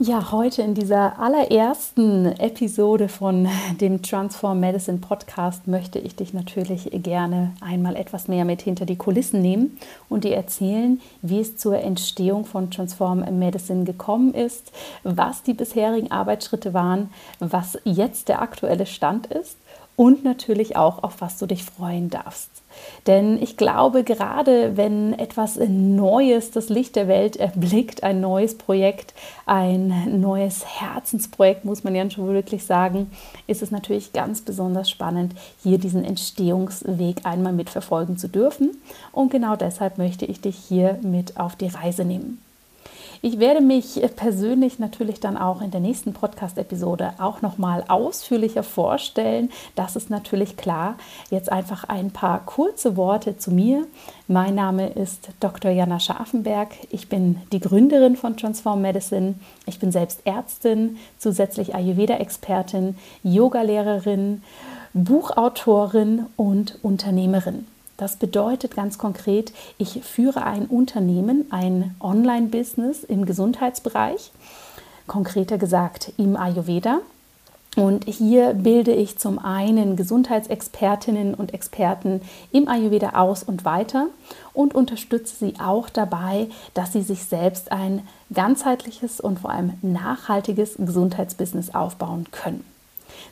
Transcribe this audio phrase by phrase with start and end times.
[0.00, 3.48] Ja, heute in dieser allerersten Episode von
[3.80, 8.94] dem Transform Medicine Podcast möchte ich dich natürlich gerne einmal etwas mehr mit hinter die
[8.94, 9.76] Kulissen nehmen
[10.08, 14.70] und dir erzählen, wie es zur Entstehung von Transform Medicine gekommen ist,
[15.02, 19.56] was die bisherigen Arbeitsschritte waren, was jetzt der aktuelle Stand ist
[19.96, 22.57] und natürlich auch, auf was du dich freuen darfst.
[23.06, 29.14] Denn ich glaube, gerade wenn etwas Neues das Licht der Welt erblickt, ein neues Projekt,
[29.46, 33.10] ein neues Herzensprojekt, muss man ja schon wirklich sagen,
[33.46, 38.70] ist es natürlich ganz besonders spannend, hier diesen Entstehungsweg einmal mitverfolgen zu dürfen.
[39.12, 42.42] Und genau deshalb möchte ich dich hier mit auf die Reise nehmen.
[43.20, 49.50] Ich werde mich persönlich natürlich dann auch in der nächsten Podcast-Episode auch nochmal ausführlicher vorstellen.
[49.74, 50.96] Das ist natürlich klar.
[51.28, 53.86] Jetzt einfach ein paar kurze Worte zu mir.
[54.28, 55.72] Mein Name ist Dr.
[55.72, 56.68] Jana Scharfenberg.
[56.90, 59.34] Ich bin die Gründerin von Transform Medicine.
[59.66, 64.42] Ich bin selbst Ärztin, zusätzlich Ayurveda-Expertin, Yogalehrerin,
[64.94, 67.66] Buchautorin und Unternehmerin.
[67.98, 74.30] Das bedeutet ganz konkret, ich führe ein Unternehmen, ein Online-Business im Gesundheitsbereich,
[75.08, 77.00] konkreter gesagt im Ayurveda.
[77.76, 84.06] Und hier bilde ich zum einen Gesundheitsexpertinnen und Experten im Ayurveda aus und weiter
[84.52, 90.76] und unterstütze sie auch dabei, dass sie sich selbst ein ganzheitliches und vor allem nachhaltiges
[90.78, 92.64] Gesundheitsbusiness aufbauen können.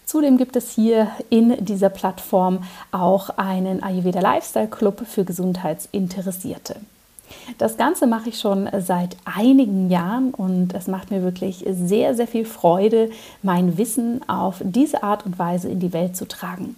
[0.04, 6.76] Zudem gibt es hier in dieser Plattform auch einen Ayurveda Lifestyle Club für Gesundheitsinteressierte.
[7.58, 12.28] Das Ganze mache ich schon seit einigen Jahren und es macht mir wirklich sehr, sehr
[12.28, 13.10] viel Freude,
[13.42, 16.76] mein Wissen auf diese Art und Weise in die Welt zu tragen.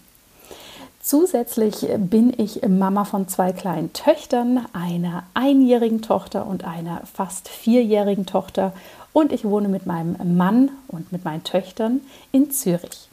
[1.00, 8.26] Zusätzlich bin ich Mama von zwei kleinen Töchtern, einer einjährigen Tochter und einer fast vierjährigen
[8.26, 8.72] Tochter
[9.14, 13.07] und ich wohne mit meinem Mann und mit meinen Töchtern in Zürich.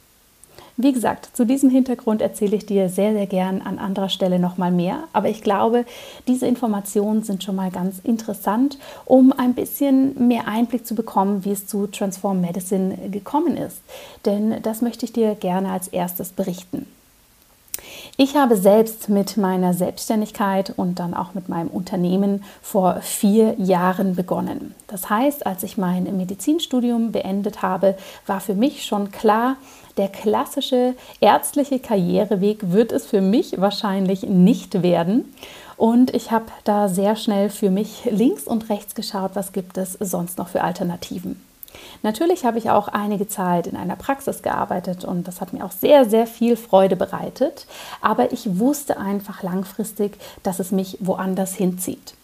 [0.78, 4.70] Wie gesagt, zu diesem Hintergrund erzähle ich dir sehr, sehr gern an anderer Stelle nochmal
[4.70, 5.04] mehr.
[5.14, 5.86] Aber ich glaube,
[6.28, 8.76] diese Informationen sind schon mal ganz interessant,
[9.06, 13.80] um ein bisschen mehr Einblick zu bekommen, wie es zu Transform Medicine gekommen ist.
[14.26, 16.86] Denn das möchte ich dir gerne als erstes berichten.
[18.18, 24.14] Ich habe selbst mit meiner Selbstständigkeit und dann auch mit meinem Unternehmen vor vier Jahren
[24.14, 24.74] begonnen.
[24.86, 27.94] Das heißt, als ich mein Medizinstudium beendet habe,
[28.26, 29.56] war für mich schon klar,
[29.98, 35.34] der klassische ärztliche Karriereweg wird es für mich wahrscheinlich nicht werden.
[35.76, 39.92] Und ich habe da sehr schnell für mich links und rechts geschaut, was gibt es
[39.92, 41.45] sonst noch für Alternativen.
[42.06, 45.72] Natürlich habe ich auch einige Zeit in einer Praxis gearbeitet und das hat mir auch
[45.72, 47.66] sehr, sehr viel Freude bereitet.
[48.00, 52.14] Aber ich wusste einfach langfristig, dass es mich woanders hinzieht.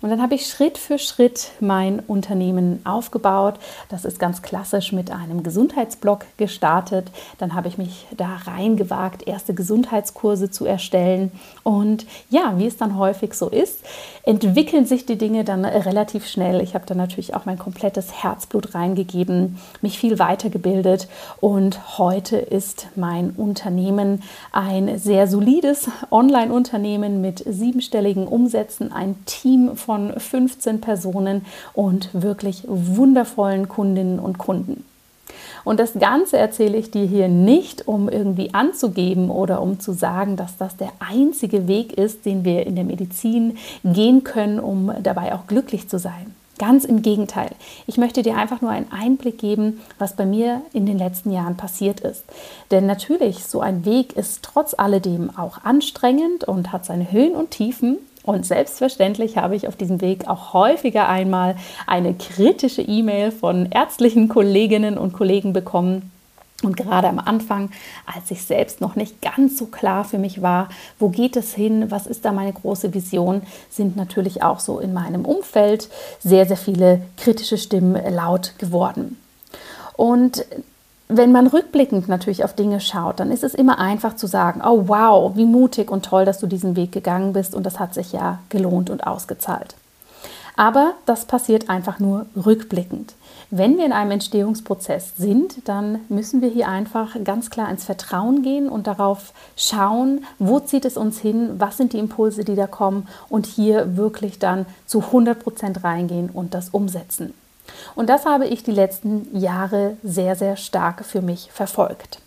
[0.00, 3.54] Und dann habe ich Schritt für Schritt mein Unternehmen aufgebaut.
[3.88, 7.10] Das ist ganz klassisch mit einem Gesundheitsblog gestartet.
[7.38, 11.32] Dann habe ich mich da reingewagt, erste Gesundheitskurse zu erstellen.
[11.64, 13.80] Und ja, wie es dann häufig so ist,
[14.22, 16.60] entwickeln sich die Dinge dann relativ schnell.
[16.60, 21.08] Ich habe da natürlich auch mein komplettes Herzblut reingegeben, mich viel weitergebildet
[21.40, 24.22] und heute ist mein Unternehmen
[24.52, 32.62] ein sehr solides Online-Unternehmen mit siebenstelligen Umsätzen, ein Team von von 15 Personen und wirklich
[32.66, 34.84] wundervollen Kundinnen und Kunden.
[35.64, 40.36] Und das Ganze erzähle ich dir hier nicht, um irgendwie anzugeben oder um zu sagen,
[40.36, 45.34] dass das der einzige Weg ist, den wir in der Medizin gehen können, um dabei
[45.34, 46.34] auch glücklich zu sein.
[46.58, 47.52] Ganz im Gegenteil.
[47.86, 51.56] Ich möchte dir einfach nur einen Einblick geben, was bei mir in den letzten Jahren
[51.56, 52.24] passiert ist.
[52.70, 57.52] Denn natürlich, so ein Weg ist trotz alledem auch anstrengend und hat seine Höhen und
[57.52, 57.96] Tiefen.
[58.24, 61.56] Und selbstverständlich habe ich auf diesem Weg auch häufiger einmal
[61.86, 66.10] eine kritische E-Mail von ärztlichen Kolleginnen und Kollegen bekommen,
[66.62, 67.70] Und gerade am Anfang,
[68.04, 70.68] als ich selbst noch nicht ganz so klar für mich war,
[70.98, 74.92] wo geht es hin, was ist da meine große Vision, sind natürlich auch so in
[74.92, 75.88] meinem Umfeld
[76.18, 79.20] sehr, sehr viele kritische Stimmen laut geworden.
[79.96, 80.44] Und
[81.08, 84.88] wenn man rückblickend natürlich auf Dinge schaut, dann ist es immer einfach zu sagen, oh
[84.88, 88.12] wow, wie mutig und toll, dass du diesen Weg gegangen bist und das hat sich
[88.12, 89.74] ja gelohnt und ausgezahlt.
[90.56, 93.14] Aber das passiert einfach nur rückblickend.
[93.50, 98.42] Wenn wir in einem Entstehungsprozess sind, dann müssen wir hier einfach ganz klar ins Vertrauen
[98.42, 102.66] gehen und darauf schauen, wo zieht es uns hin, was sind die Impulse, die da
[102.66, 107.32] kommen und hier wirklich dann zu 100 Prozent reingehen und das umsetzen.
[107.94, 112.20] Und das habe ich die letzten Jahre sehr, sehr stark für mich verfolgt.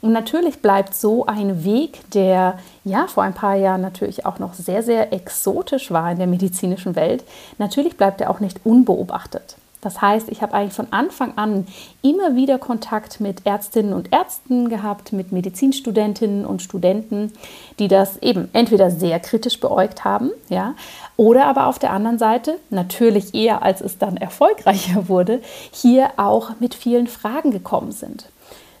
[0.00, 4.52] Und natürlich bleibt so ein Weg, der ja vor ein paar Jahren natürlich auch noch
[4.52, 7.22] sehr, sehr exotisch war in der medizinischen Welt,
[7.58, 9.56] natürlich bleibt er auch nicht unbeobachtet.
[9.82, 11.66] Das heißt, ich habe eigentlich von Anfang an
[12.02, 17.32] immer wieder Kontakt mit Ärztinnen und Ärzten gehabt, mit Medizinstudentinnen und Studenten,
[17.80, 20.74] die das eben entweder sehr kritisch beäugt haben, ja,
[21.16, 25.42] oder aber auf der anderen Seite, natürlich eher als es dann erfolgreicher wurde,
[25.72, 28.26] hier auch mit vielen Fragen gekommen sind.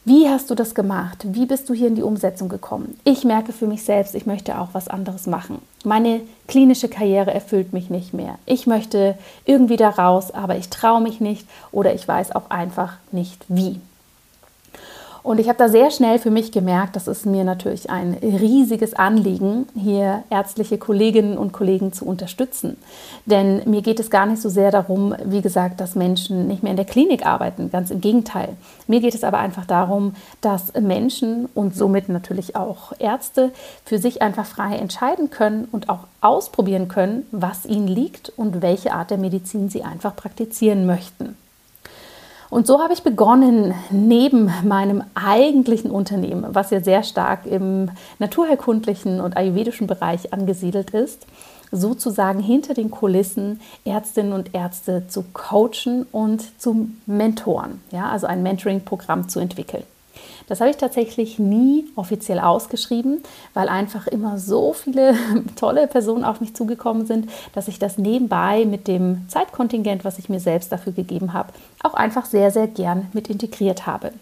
[0.04, 1.18] Wie hast du das gemacht?
[1.28, 2.98] Wie bist du hier in die Umsetzung gekommen?
[3.04, 5.62] Ich merke für mich selbst, ich möchte auch was anderes machen.
[5.84, 8.36] Meine klinische Karriere erfüllt mich nicht mehr.
[8.44, 12.94] Ich möchte irgendwie da raus, aber ich traue mich nicht oder ich weiß auch einfach
[13.12, 13.78] nicht wie.
[15.22, 18.94] Und ich habe da sehr schnell für mich gemerkt, das ist mir natürlich ein riesiges
[18.94, 22.76] Anliegen, hier ärztliche Kolleginnen und Kollegen zu unterstützen.
[23.24, 26.72] Denn mir geht es gar nicht so sehr darum, wie gesagt, dass Menschen nicht mehr
[26.72, 28.56] in der Klinik arbeiten, ganz im Gegenteil.
[28.88, 33.52] Mir geht es aber einfach darum, dass Menschen und somit natürlich auch Ärzte
[33.84, 38.92] für sich einfach frei entscheiden können und auch ausprobieren können, was ihnen liegt und welche
[38.92, 41.36] Art der Medizin sie einfach praktizieren möchten.
[42.52, 49.22] Und so habe ich begonnen, neben meinem eigentlichen Unternehmen, was ja sehr stark im naturherkundlichen
[49.22, 51.26] und ayurvedischen Bereich angesiedelt ist,
[51.70, 58.42] sozusagen hinter den Kulissen Ärztinnen und Ärzte zu coachen und zu mentoren, ja, also ein
[58.42, 59.84] Mentoring-Programm zu entwickeln.
[60.48, 63.22] Das habe ich tatsächlich nie offiziell ausgeschrieben,
[63.54, 65.14] weil einfach immer so viele
[65.56, 70.28] tolle Personen auf mich zugekommen sind, dass ich das nebenbei mit dem Zeitkontingent, was ich
[70.28, 71.52] mir selbst dafür gegeben habe,
[71.82, 74.12] auch einfach sehr, sehr gern mit integriert habe.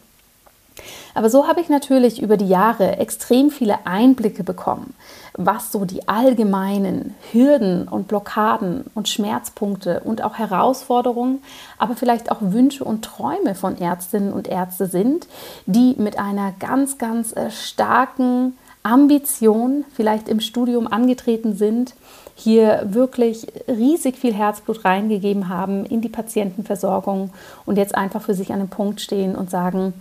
[1.15, 4.94] Aber so habe ich natürlich über die Jahre extrem viele Einblicke bekommen,
[5.35, 11.43] was so die allgemeinen Hürden und Blockaden und Schmerzpunkte und auch Herausforderungen,
[11.79, 15.27] aber vielleicht auch Wünsche und Träume von Ärztinnen und Ärzte sind,
[15.67, 21.94] die mit einer ganz, ganz äh, starken Ambition vielleicht im Studium angetreten sind,
[22.35, 27.31] hier wirklich riesig viel Herzblut reingegeben haben in die Patientenversorgung
[27.67, 29.93] und jetzt einfach für sich an einem Punkt stehen und sagen,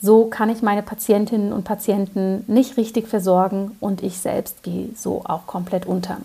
[0.00, 5.22] so kann ich meine Patientinnen und Patienten nicht richtig versorgen und ich selbst gehe so
[5.24, 6.18] auch komplett unter.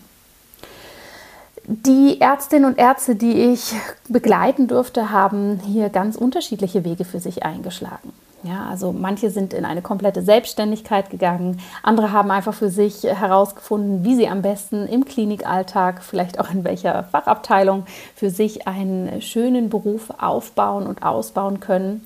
[1.66, 3.74] Die Ärztinnen und Ärzte, die ich
[4.10, 8.12] begleiten durfte, haben hier ganz unterschiedliche Wege für sich eingeschlagen.
[8.44, 14.04] Ja, also manche sind in eine komplette Selbstständigkeit gegangen, andere haben einfach für sich herausgefunden,
[14.04, 19.70] wie sie am besten im Klinikalltag, vielleicht auch in welcher Fachabteilung, für sich einen schönen
[19.70, 22.06] Beruf aufbauen und ausbauen können.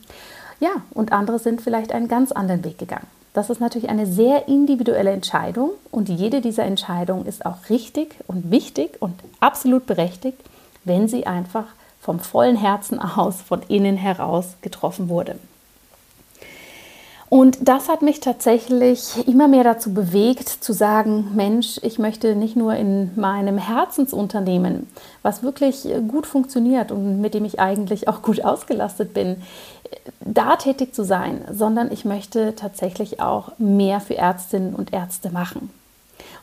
[0.60, 3.08] Ja, und andere sind vielleicht einen ganz anderen Weg gegangen.
[3.34, 8.50] Das ist natürlich eine sehr individuelle Entscheidung und jede dieser Entscheidungen ist auch richtig und
[8.50, 10.40] wichtig und absolut berechtigt,
[10.86, 11.66] wenn sie einfach
[12.02, 15.38] vom vollen Herzen aus, von innen heraus getroffen wurde.
[17.30, 22.56] Und das hat mich tatsächlich immer mehr dazu bewegt, zu sagen, Mensch, ich möchte nicht
[22.56, 24.88] nur in meinem Herzensunternehmen,
[25.24, 29.42] was wirklich gut funktioniert und mit dem ich eigentlich auch gut ausgelastet bin,
[30.22, 35.70] da tätig zu sein, sondern ich möchte tatsächlich auch mehr für Ärztinnen und Ärzte machen.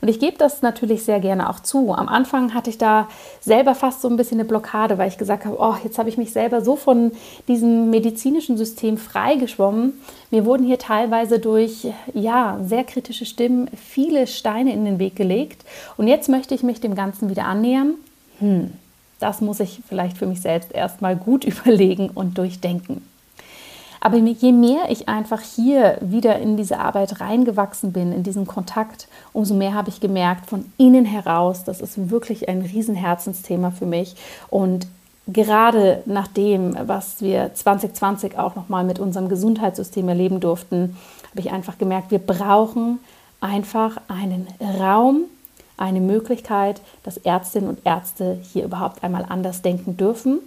[0.01, 1.93] Und ich gebe das natürlich sehr gerne auch zu.
[1.93, 3.09] Am Anfang hatte ich da
[3.41, 6.19] selber fast so ein bisschen eine Blockade, weil ich gesagt habe, oh, jetzt habe ich
[6.19, 7.13] mich selber so von
[7.49, 9.95] diesem medizinischen System freigeschwommen.
[10.31, 15.65] Mir wurden hier teilweise durch ja, sehr kritische Stimmen viele Steine in den Weg gelegt.
[15.97, 17.95] Und jetzt möchte ich mich dem Ganzen wieder annähern.
[18.41, 18.73] Hm,
[19.21, 23.03] das muss ich vielleicht für mich selbst erstmal gut überlegen und durchdenken.
[24.04, 29.08] Aber je mehr ich einfach hier wieder in diese Arbeit reingewachsen bin, in diesen Kontakt,
[29.32, 34.14] umso mehr habe ich gemerkt, von innen heraus, das ist wirklich ein Riesenherzensthema für mich.
[34.50, 34.87] Und
[35.26, 40.99] gerade nach dem, was wir 2020 auch nochmal mit unserem Gesundheitssystem erleben durften,
[41.30, 42.99] habe ich einfach gemerkt, wir brauchen
[43.40, 44.46] einfach einen
[44.78, 45.23] Raum,
[45.78, 50.40] eine Möglichkeit, dass Ärztinnen und Ärzte hier überhaupt einmal anders denken dürfen,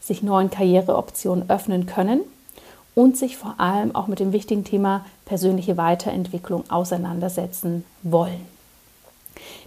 [0.00, 2.22] sich neuen Karriereoptionen öffnen können
[2.96, 8.40] und sich vor allem auch mit dem wichtigen Thema persönliche Weiterentwicklung auseinandersetzen wollen.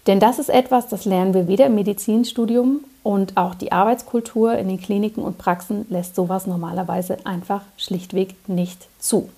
[0.07, 4.67] Denn das ist etwas, das lernen wir weder im Medizinstudium und auch die Arbeitskultur in
[4.67, 9.29] den Kliniken und Praxen lässt sowas normalerweise einfach schlichtweg nicht zu.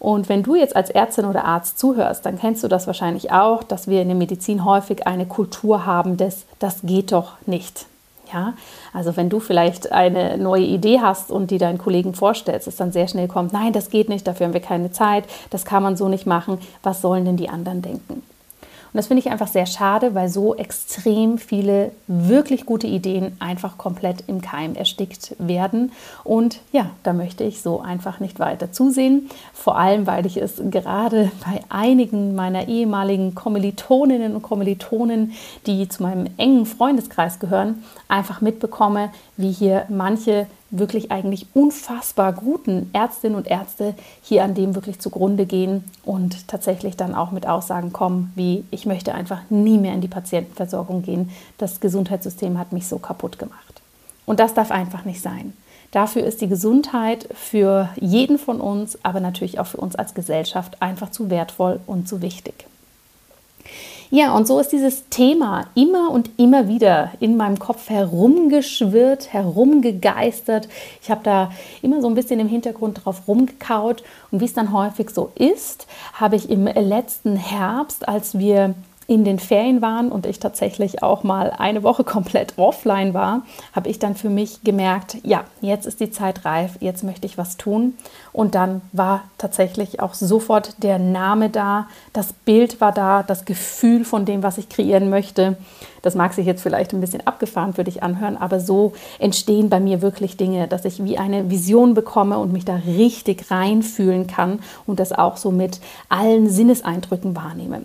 [0.00, 3.62] Und wenn du jetzt als Ärztin oder Arzt zuhörst, dann kennst du das wahrscheinlich auch,
[3.62, 7.86] dass wir in der Medizin häufig eine Kultur haben des das geht doch nicht.
[8.32, 8.54] Ja,
[8.92, 12.92] also wenn du vielleicht eine neue Idee hast und die deinen Kollegen vorstellst, dass dann
[12.92, 15.96] sehr schnell kommt, nein, das geht nicht, dafür haben wir keine Zeit, das kann man
[15.96, 18.22] so nicht machen, was sollen denn die anderen denken?
[18.92, 23.78] Und das finde ich einfach sehr schade, weil so extrem viele wirklich gute Ideen einfach
[23.78, 25.92] komplett im Keim erstickt werden.
[26.24, 29.30] Und ja, da möchte ich so einfach nicht weiter zusehen.
[29.52, 35.32] Vor allem, weil ich es gerade bei einigen meiner ehemaligen Kommilitoninnen und Kommilitonen,
[35.66, 42.90] die zu meinem engen Freundeskreis gehören, einfach mitbekomme, wie hier manche wirklich eigentlich unfassbar guten
[42.92, 47.92] Ärztinnen und Ärzte hier an dem wirklich zugrunde gehen und tatsächlich dann auch mit Aussagen
[47.92, 51.30] kommen, wie ich möchte einfach nie mehr in die Patientenversorgung gehen.
[51.58, 53.82] Das Gesundheitssystem hat mich so kaputt gemacht.
[54.26, 55.54] Und das darf einfach nicht sein.
[55.90, 60.80] Dafür ist die Gesundheit für jeden von uns, aber natürlich auch für uns als Gesellschaft
[60.80, 62.66] einfach zu wertvoll und zu wichtig.
[64.12, 70.68] Ja, und so ist dieses Thema immer und immer wieder in meinem Kopf herumgeschwirrt, herumgegeistert.
[71.00, 74.02] Ich habe da immer so ein bisschen im Hintergrund drauf rumgekaut.
[74.32, 78.74] Und wie es dann häufig so ist, habe ich im letzten Herbst, als wir
[79.10, 83.88] in den Ferien waren und ich tatsächlich auch mal eine Woche komplett offline war, habe
[83.88, 87.56] ich dann für mich gemerkt, ja, jetzt ist die Zeit reif, jetzt möchte ich was
[87.56, 87.94] tun.
[88.32, 94.04] Und dann war tatsächlich auch sofort der Name da, das Bild war da, das Gefühl
[94.04, 95.56] von dem, was ich kreieren möchte.
[96.02, 99.80] Das mag sich jetzt vielleicht ein bisschen abgefahren für dich anhören, aber so entstehen bei
[99.80, 104.60] mir wirklich Dinge, dass ich wie eine Vision bekomme und mich da richtig reinfühlen kann
[104.86, 107.82] und das auch so mit allen Sinneseindrücken wahrnehme.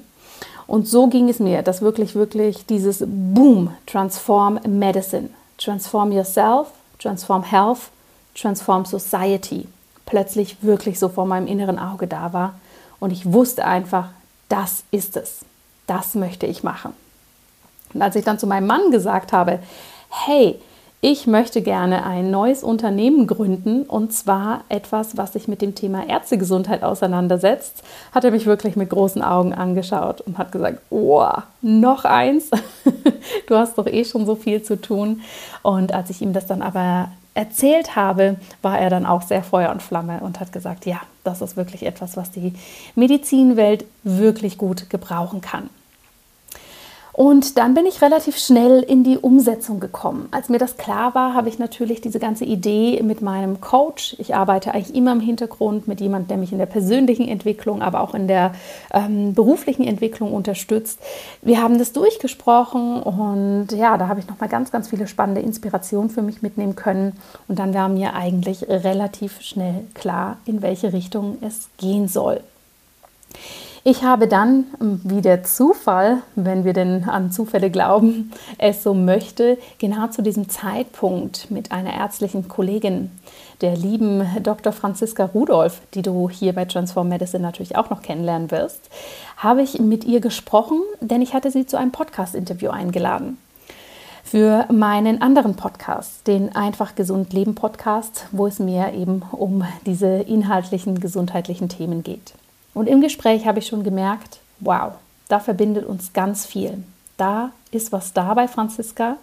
[0.67, 6.67] Und so ging es mir, dass wirklich, wirklich dieses Boom, Transform Medicine, Transform Yourself,
[7.00, 7.89] Transform Health,
[8.34, 9.67] Transform Society,
[10.05, 12.55] plötzlich wirklich so vor meinem inneren Auge da war.
[13.00, 14.10] Und ich wusste einfach,
[14.50, 15.45] das ist es.
[15.88, 16.93] Das möchte ich machen.
[17.93, 19.60] Und als ich dann zu meinem Mann gesagt habe,
[20.10, 20.60] hey,
[21.08, 26.10] ich möchte gerne ein neues Unternehmen gründen und zwar etwas, was sich mit dem Thema
[26.10, 31.24] Ärztegesundheit auseinandersetzt, hat er mich wirklich mit großen Augen angeschaut und hat gesagt, oh,
[31.62, 32.50] noch eins,
[33.48, 35.22] du hast doch eh schon so viel zu tun.
[35.62, 39.70] Und als ich ihm das dann aber erzählt habe, war er dann auch sehr Feuer
[39.70, 42.54] und Flamme und hat gesagt, ja, das ist wirklich etwas, was die
[42.96, 45.70] Medizinwelt wirklich gut gebrauchen kann.
[47.15, 50.27] Und dann bin ich relativ schnell in die Umsetzung gekommen.
[50.31, 54.17] Als mir das klar war, habe ich natürlich diese ganze Idee mit meinem Coach.
[54.19, 58.01] Ich arbeite eigentlich immer im Hintergrund mit jemandem, der mich in der persönlichen Entwicklung, aber
[58.01, 58.53] auch in der
[58.91, 61.00] ähm, beruflichen Entwicklung unterstützt.
[61.41, 66.10] Wir haben das durchgesprochen und ja, da habe ich nochmal ganz, ganz viele spannende Inspirationen
[66.10, 67.13] für mich mitnehmen können.
[67.48, 72.41] Und dann war mir eigentlich relativ schnell klar, in welche Richtung es gehen soll.
[73.88, 78.96] Ich habe dann, ähm, wie der Zufall, wenn wir denn an Zufälle glauben, es so
[78.96, 83.12] möchte, genau zu diesem Zeitpunkt mit einer ärztlichen Kollegin,
[83.62, 84.74] der lieben Dr.
[84.74, 88.89] Franziska Rudolph, die du hier bei Transform Medicine natürlich auch noch kennenlernen wirst,
[89.38, 93.38] habe ich mit ihr gesprochen, denn ich hatte sie zu einem Podcast-Interview eingeladen
[94.24, 100.08] für meinen anderen Podcast, den Einfach Gesund Leben Podcast, wo es mir eben um diese
[100.08, 102.34] inhaltlichen gesundheitlichen Themen geht.
[102.75, 104.91] Und im Gespräch habe ich schon gemerkt, wow,
[105.29, 106.84] da verbindet uns ganz viel.
[107.17, 109.15] Da ist was da bei Franziska,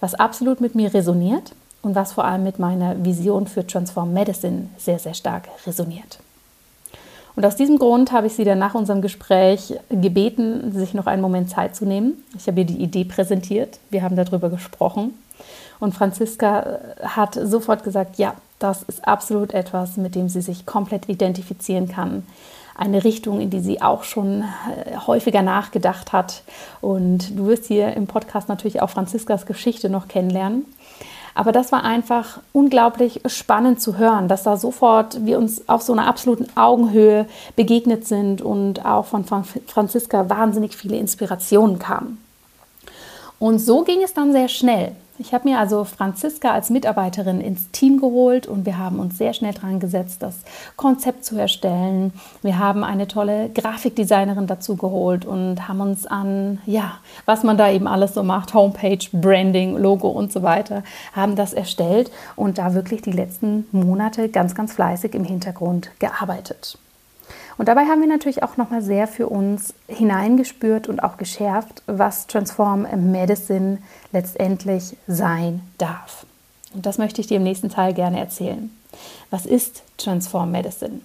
[0.00, 4.68] was absolut mit mir resoniert und was vor allem mit meiner Vision für Transform Medicine
[4.78, 6.20] sehr, sehr stark resoniert.
[7.34, 11.22] Und aus diesem Grund habe ich sie dann nach unserem Gespräch gebeten, sich noch einen
[11.22, 12.22] Moment Zeit zu nehmen.
[12.36, 15.18] Ich habe ihr die Idee präsentiert, wir haben darüber gesprochen
[15.80, 21.08] und Franziska hat sofort gesagt, ja, das ist absolut etwas, mit dem sie sich komplett
[21.08, 22.24] identifizieren kann
[22.76, 26.42] eine Richtung, in die sie auch schon äh, häufiger nachgedacht hat.
[26.80, 30.64] Und du wirst hier im Podcast natürlich auch Franziskas Geschichte noch kennenlernen.
[31.34, 35.92] Aber das war einfach unglaublich spannend zu hören, dass da sofort wir uns auf so
[35.92, 37.26] einer absoluten Augenhöhe
[37.56, 42.22] begegnet sind und auch von Franziska wahnsinnig viele Inspirationen kamen.
[43.38, 44.92] Und so ging es dann sehr schnell.
[45.18, 49.34] Ich habe mir also Franziska als Mitarbeiterin ins Team geholt und wir haben uns sehr
[49.34, 50.38] schnell dran gesetzt, das
[50.76, 52.14] Konzept zu erstellen.
[52.40, 56.94] Wir haben eine tolle Grafikdesignerin dazu geholt und haben uns an, ja,
[57.26, 61.52] was man da eben alles so macht, Homepage, Branding, Logo und so weiter, haben das
[61.52, 66.78] erstellt und da wirklich die letzten Monate ganz, ganz fleißig im Hintergrund gearbeitet.
[67.58, 72.26] Und dabei haben wir natürlich auch nochmal sehr für uns hineingespürt und auch geschärft, was
[72.26, 73.78] Transform Medicine
[74.12, 76.26] letztendlich sein darf.
[76.74, 78.70] Und das möchte ich dir im nächsten Teil gerne erzählen.
[79.30, 81.00] Was ist Transform Medicine?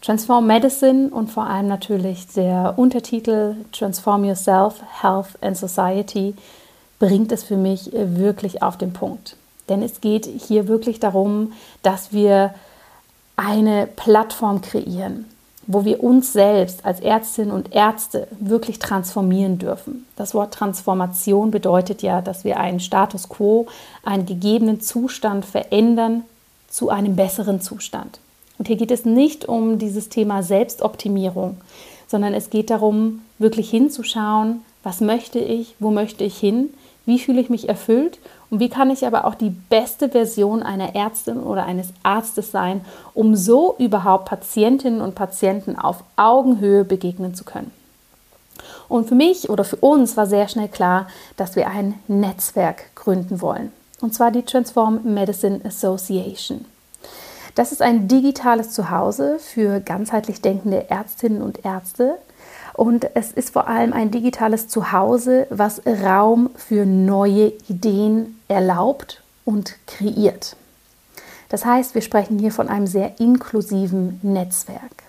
[0.00, 6.34] Transform Medicine und vor allem natürlich der Untertitel Transform Yourself, Health and Society
[6.98, 9.36] bringt es für mich wirklich auf den Punkt.
[9.68, 12.54] Denn es geht hier wirklich darum, dass wir
[13.36, 15.26] eine Plattform kreieren,
[15.70, 20.06] wo wir uns selbst als Ärztinnen und Ärzte wirklich transformieren dürfen.
[20.16, 23.66] Das Wort Transformation bedeutet ja, dass wir einen Status quo,
[24.02, 26.24] einen gegebenen Zustand verändern
[26.70, 28.18] zu einem besseren Zustand.
[28.56, 31.58] Und hier geht es nicht um dieses Thema Selbstoptimierung,
[32.06, 36.70] sondern es geht darum, wirklich hinzuschauen, was möchte ich, wo möchte ich hin,
[37.08, 38.18] wie fühle ich mich erfüllt
[38.50, 42.82] und wie kann ich aber auch die beste Version einer Ärztin oder eines Arztes sein,
[43.14, 47.70] um so überhaupt Patientinnen und Patienten auf Augenhöhe begegnen zu können.
[48.90, 53.40] Und für mich oder für uns war sehr schnell klar, dass wir ein Netzwerk gründen
[53.40, 53.72] wollen.
[54.02, 56.66] Und zwar die Transform Medicine Association.
[57.54, 62.18] Das ist ein digitales Zuhause für ganzheitlich denkende Ärztinnen und Ärzte,
[62.78, 69.74] und es ist vor allem ein digitales Zuhause, was Raum für neue Ideen erlaubt und
[69.88, 70.54] kreiert.
[71.48, 75.02] Das heißt, wir sprechen hier von einem sehr inklusiven Netzwerk.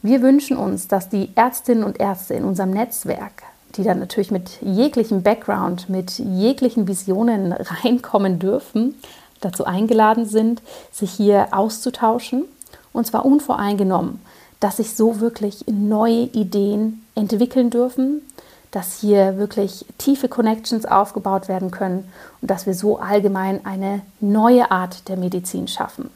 [0.00, 3.42] Wir wünschen uns, dass die Ärztinnen und Ärzte in unserem Netzwerk,
[3.74, 7.50] die dann natürlich mit jeglichem Background, mit jeglichen Visionen
[7.82, 8.94] reinkommen dürfen,
[9.40, 12.44] dazu eingeladen sind, sich hier auszutauschen
[12.92, 14.20] und zwar unvoreingenommen
[14.60, 18.22] dass sich so wirklich neue Ideen entwickeln dürfen,
[18.70, 22.10] dass hier wirklich tiefe Connections aufgebaut werden können
[22.42, 26.10] und dass wir so allgemein eine neue Art der Medizin schaffen.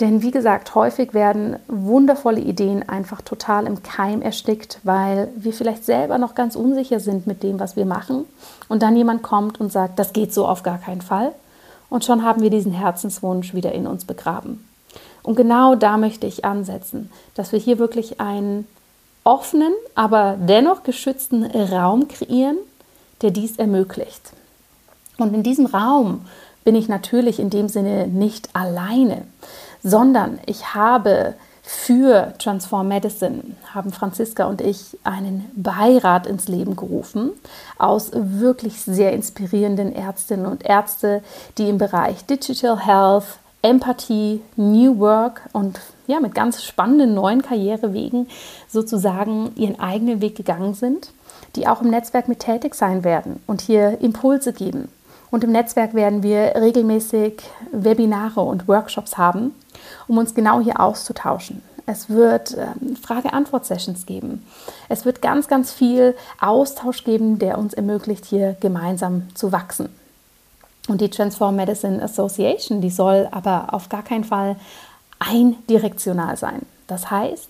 [0.00, 5.84] Denn wie gesagt, häufig werden wundervolle Ideen einfach total im Keim erstickt, weil wir vielleicht
[5.84, 8.24] selber noch ganz unsicher sind mit dem, was wir machen.
[8.68, 11.32] Und dann jemand kommt und sagt, das geht so auf gar keinen Fall.
[11.90, 14.64] Und schon haben wir diesen Herzenswunsch wieder in uns begraben.
[15.24, 18.68] Und genau da möchte ich ansetzen, dass wir hier wirklich einen
[19.24, 22.58] offenen, aber dennoch geschützten Raum kreieren,
[23.22, 24.32] der dies ermöglicht.
[25.16, 26.26] Und in diesem Raum
[26.62, 29.22] bin ich natürlich in dem Sinne nicht alleine,
[29.82, 37.30] sondern ich habe für Transform Medicine haben Franziska und ich einen Beirat ins Leben gerufen
[37.78, 41.22] aus wirklich sehr inspirierenden Ärztinnen und Ärzte,
[41.56, 48.28] die im Bereich Digital Health, Empathie, New Work und ja, mit ganz spannenden neuen Karrierewegen
[48.68, 51.12] sozusagen ihren eigenen Weg gegangen sind,
[51.56, 54.88] die auch im Netzwerk mit tätig sein werden und hier Impulse geben.
[55.30, 59.54] Und im Netzwerk werden wir regelmäßig Webinare und Workshops haben,
[60.08, 61.62] um uns genau hier auszutauschen.
[61.86, 64.44] Es wird ähm, Frage-Antwort-Sessions geben.
[64.90, 69.88] Es wird ganz, ganz viel Austausch geben, der uns ermöglicht, hier gemeinsam zu wachsen.
[70.88, 74.56] Und die Transform Medicine Association, die soll aber auf gar keinen Fall
[75.18, 76.62] eindirektional sein.
[76.86, 77.48] Das heißt,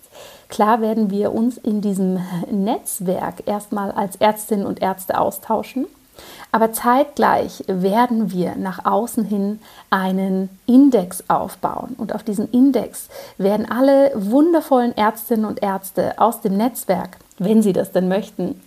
[0.48, 2.20] klar werden wir uns in diesem
[2.50, 5.86] Netzwerk erstmal als Ärztinnen und Ärzte austauschen,
[6.52, 9.58] aber zeitgleich werden wir nach außen hin
[9.90, 11.96] einen Index aufbauen.
[11.98, 17.72] Und auf diesem Index werden alle wundervollen Ärztinnen und Ärzte aus dem Netzwerk, wenn sie
[17.72, 18.60] das denn möchten,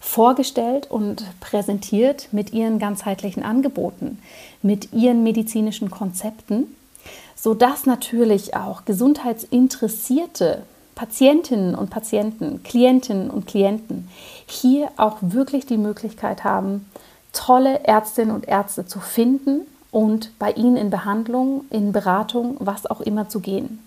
[0.00, 4.18] vorgestellt und präsentiert mit ihren ganzheitlichen Angeboten,
[4.62, 6.74] mit ihren medizinischen Konzepten,
[7.34, 10.62] sodass natürlich auch gesundheitsinteressierte
[10.94, 14.08] Patientinnen und Patienten, Klientinnen und Klienten
[14.46, 16.86] hier auch wirklich die Möglichkeit haben,
[17.32, 23.00] tolle Ärztinnen und Ärzte zu finden und bei ihnen in Behandlung, in Beratung, was auch
[23.00, 23.78] immer zu gehen.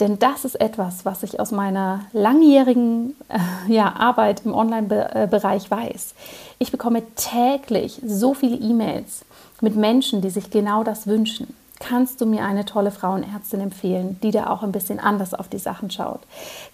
[0.00, 6.14] Denn das ist etwas, was ich aus meiner langjährigen äh, ja, Arbeit im Online-Bereich weiß.
[6.58, 9.24] Ich bekomme täglich so viele E-Mails
[9.60, 11.54] mit Menschen, die sich genau das wünschen.
[11.80, 15.58] Kannst du mir eine tolle Frauenärztin empfehlen, die da auch ein bisschen anders auf die
[15.58, 16.20] Sachen schaut?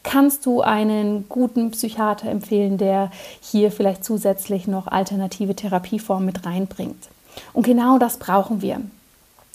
[0.03, 3.11] Kannst du einen guten Psychiater empfehlen, der
[3.41, 7.09] hier vielleicht zusätzlich noch alternative Therapieformen mit reinbringt?
[7.53, 8.81] Und genau das brauchen wir.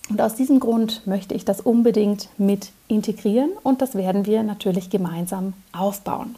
[0.09, 4.89] Und aus diesem Grund möchte ich das unbedingt mit integrieren und das werden wir natürlich
[4.89, 6.35] gemeinsam aufbauen.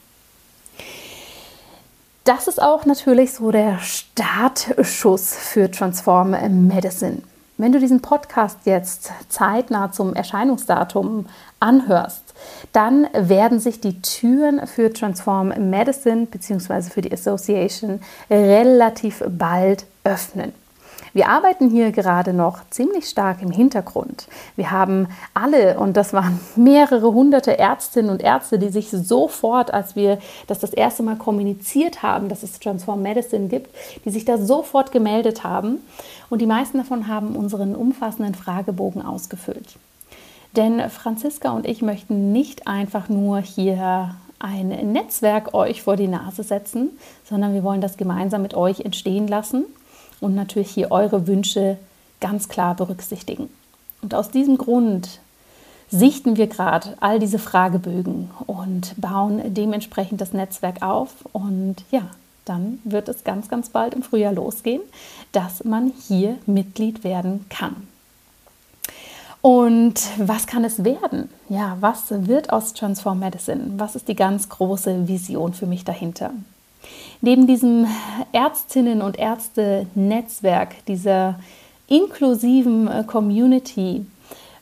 [2.26, 6.32] Das ist auch natürlich so der Startschuss für Transform
[6.68, 7.24] Medicine.
[7.58, 11.28] Wenn du diesen Podcast jetzt zeitnah zum Erscheinungsdatum
[11.60, 12.34] anhörst,
[12.74, 16.90] dann werden sich die Türen für Transform Medicine bzw.
[16.90, 20.54] für die Association relativ bald öffnen.
[21.14, 24.28] Wir arbeiten hier gerade noch ziemlich stark im Hintergrund.
[24.56, 29.96] Wir haben alle, und das waren mehrere hunderte Ärztinnen und Ärzte, die sich sofort, als
[29.96, 34.38] wir das das erste Mal kommuniziert haben, dass es Transform Medicine gibt, die sich da
[34.38, 35.80] sofort gemeldet haben.
[36.30, 39.76] Und die meisten davon haben unseren umfassenden Fragebogen ausgefüllt.
[40.56, 46.44] Denn Franziska und ich möchten nicht einfach nur hier ein Netzwerk euch vor die Nase
[46.44, 46.90] setzen,
[47.30, 49.66] sondern wir wollen das gemeinsam mit euch entstehen lassen
[50.22, 51.78] und natürlich hier eure Wünsche
[52.22, 53.50] ganz klar berücksichtigen.
[54.02, 55.20] Und aus diesem Grund
[55.90, 61.14] sichten wir gerade all diese Fragebögen und bauen dementsprechend das Netzwerk auf.
[61.34, 62.04] Und ja,
[62.46, 64.82] dann wird es ganz, ganz bald im Frühjahr losgehen,
[65.34, 67.88] dass man hier Mitglied werden kann.
[69.42, 71.30] Und was kann es werden?
[71.50, 73.74] Ja, was wird aus Transform Medicine?
[73.78, 76.32] Was ist die ganz große Vision für mich dahinter?
[77.24, 77.86] Neben diesem
[78.32, 81.40] Ärztinnen- und Ärzte-Netzwerk, dieser
[81.88, 84.08] inklusiven äh, Community,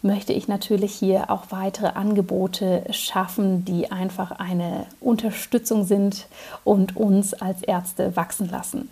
[0.01, 6.27] möchte ich natürlich hier auch weitere Angebote schaffen, die einfach eine Unterstützung sind
[6.65, 8.89] und uns als Ärzte wachsen lassen.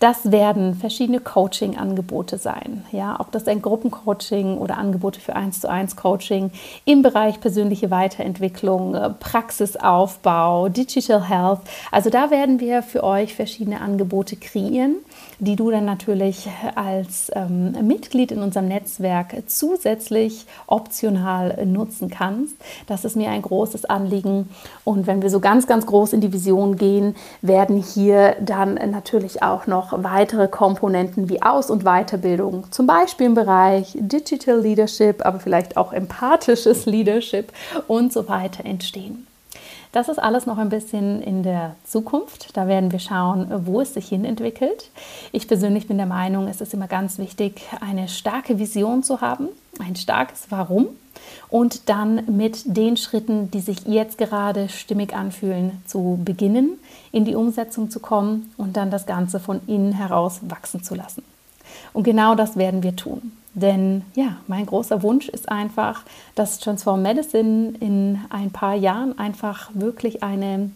[0.00, 2.84] Das werden verschiedene Coaching-Angebote sein.
[2.92, 6.50] Ja, ob das ein Gruppencoaching oder Angebote für 1 zu 1 Coaching
[6.84, 11.60] im Bereich persönliche Weiterentwicklung, äh, Praxisaufbau, Digital Health.
[11.90, 14.96] Also da werden wir für euch verschiedene Angebote kreieren,
[15.38, 22.56] die du dann natürlich als ähm, Mitglied in unserem Netzwerk zusätzlich optional nutzen kannst.
[22.86, 24.48] Das ist mir ein großes Anliegen.
[24.84, 29.42] Und wenn wir so ganz, ganz groß in die Vision gehen, werden hier dann natürlich
[29.42, 35.24] auch noch noch weitere Komponenten wie Aus- und Weiterbildung, zum Beispiel im Bereich Digital Leadership,
[35.24, 37.52] aber vielleicht auch empathisches Leadership
[37.86, 39.26] und so weiter entstehen.
[39.92, 42.56] Das ist alles noch ein bisschen in der Zukunft.
[42.56, 44.90] Da werden wir schauen, wo es sich hin entwickelt.
[45.30, 49.48] Ich persönlich bin der Meinung, es ist immer ganz wichtig, eine starke Vision zu haben,
[49.78, 50.88] ein starkes Warum
[51.48, 56.78] und dann mit den Schritten, die sich jetzt gerade stimmig anfühlen, zu beginnen,
[57.12, 61.22] in die Umsetzung zu kommen und dann das Ganze von innen heraus wachsen zu lassen.
[61.92, 63.32] Und genau das werden wir tun.
[63.54, 66.02] Denn ja, mein großer Wunsch ist einfach,
[66.34, 70.70] dass Transform Medicine in ein paar Jahren einfach wirklich eine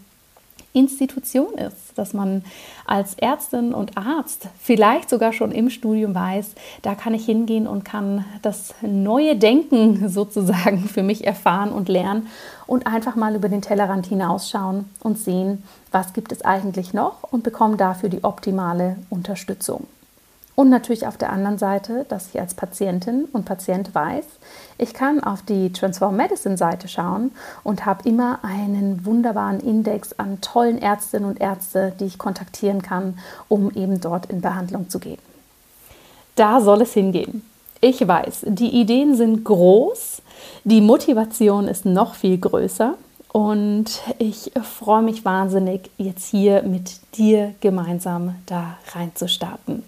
[0.79, 2.45] Institution ist, dass man
[2.87, 7.85] als Ärztin und Arzt vielleicht sogar schon im Studium weiß, da kann ich hingehen und
[7.85, 12.29] kann das neue Denken sozusagen für mich erfahren und lernen
[12.67, 17.43] und einfach mal über den Tellerrand hinausschauen und sehen, was gibt es eigentlich noch und
[17.43, 19.87] bekomme dafür die optimale Unterstützung.
[20.59, 24.25] Und natürlich auf der anderen Seite, dass ich als Patientin und Patient weiß,
[24.77, 27.31] ich kann auf die Transform Medicine Seite schauen
[27.63, 33.21] und habe immer einen wunderbaren Index an tollen Ärztinnen und Ärzte, die ich kontaktieren kann,
[33.47, 35.21] um eben dort in Behandlung zu gehen.
[36.35, 37.43] Da soll es hingehen.
[37.81, 40.23] Ich weiß, die Ideen sind groß,
[40.65, 42.95] die Motivation ist noch viel größer
[43.33, 49.85] und ich freue mich wahnsinnig, jetzt hier mit dir gemeinsam da reinzustarten.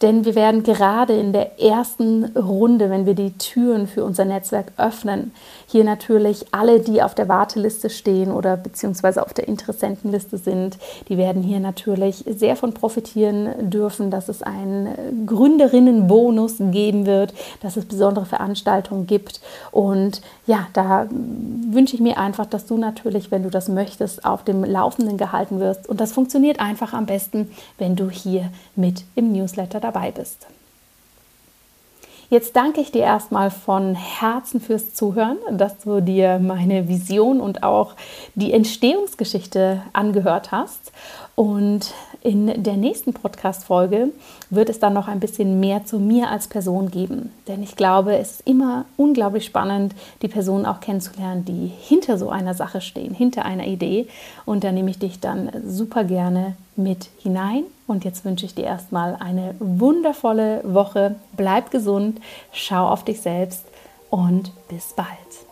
[0.02, 4.72] Denn wir werden gerade in der ersten Runde, wenn wir die Türen für unser Netzwerk
[4.76, 5.32] öffnen,
[5.68, 10.76] hier natürlich alle, die auf der Warteliste stehen oder beziehungsweise auf der Interessentenliste sind,
[11.08, 17.76] die werden hier natürlich sehr von profitieren dürfen, dass es einen Gründerinnenbonus geben wird, dass
[17.76, 19.40] es besondere Veranstaltungen gibt.
[19.70, 24.42] Und ja, da wünsche ich mir einfach, dass du natürlich, wenn du das möchtest, auf
[24.42, 25.88] dem Laufenden gehalten wirst.
[25.88, 30.46] Und das funktioniert einfach am besten, wenn du hier mit im Newsletter dabei bist.
[32.30, 37.62] Jetzt danke ich dir erstmal von Herzen fürs Zuhören, dass du dir meine Vision und
[37.62, 37.94] auch
[38.34, 40.92] die Entstehungsgeschichte angehört hast.
[41.34, 41.92] Und
[42.22, 44.10] in der nächsten Podcast-Folge
[44.50, 47.32] wird es dann noch ein bisschen mehr zu mir als Person geben.
[47.48, 52.30] Denn ich glaube, es ist immer unglaublich spannend, die Personen auch kennenzulernen, die hinter so
[52.30, 54.06] einer Sache stehen, hinter einer Idee.
[54.44, 57.64] Und da nehme ich dich dann super gerne mit hinein.
[57.86, 61.16] Und jetzt wünsche ich dir erstmal eine wundervolle Woche.
[61.36, 62.20] Bleib gesund,
[62.52, 63.64] schau auf dich selbst
[64.10, 65.51] und bis bald.